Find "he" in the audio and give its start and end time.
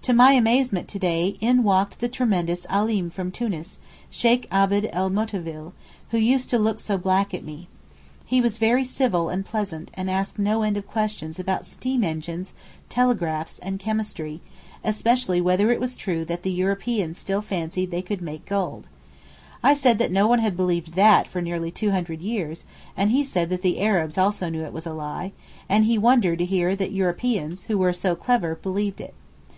8.24-8.40, 23.10-23.22, 25.84-25.98